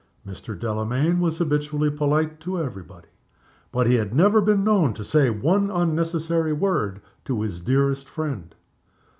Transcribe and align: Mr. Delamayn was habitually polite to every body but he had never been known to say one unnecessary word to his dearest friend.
Mr. 0.25 0.59
Delamayn 0.59 1.19
was 1.19 1.37
habitually 1.37 1.91
polite 1.91 2.39
to 2.39 2.59
every 2.59 2.81
body 2.81 3.09
but 3.71 3.85
he 3.85 3.93
had 3.93 4.15
never 4.15 4.41
been 4.41 4.63
known 4.63 4.95
to 4.95 5.03
say 5.03 5.29
one 5.29 5.69
unnecessary 5.69 6.53
word 6.53 7.01
to 7.23 7.43
his 7.43 7.61
dearest 7.61 8.09
friend. 8.09 8.55